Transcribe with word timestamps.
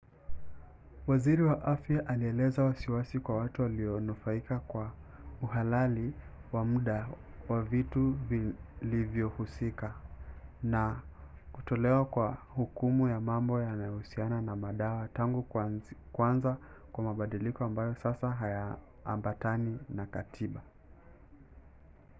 waziri 1.07 1.43
wa 1.43 1.65
afya 1.65 2.07
alieleza 2.07 2.63
wasiwasi 2.63 3.19
kwa 3.19 3.37
watu 3.37 3.61
walionufaika 3.61 4.59
kwa 4.59 4.91
uhalali 5.41 6.13
wa 6.51 6.65
mda 6.65 7.07
wa 7.49 7.63
vitu 7.63 8.11
vilivyohusika 8.81 9.93
na 10.63 11.01
kutolewa 11.53 12.05
kwa 12.05 12.33
hukumu 12.55 13.07
ya 13.09 13.19
mambo 13.19 13.61
yanayohusiana 13.61 14.41
na 14.41 14.55
madawa 14.55 15.07
tangu 15.07 15.43
kuanza 16.11 16.57
kwa 16.91 17.03
mabadiliko 17.03 17.65
ambayo 17.65 17.95
sasa 18.03 18.31
hayaambatani 18.31 19.79
na 19.89 20.05
katiba 20.05 20.61